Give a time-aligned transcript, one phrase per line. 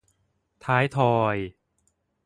[0.65, 1.35] ท้ายทอย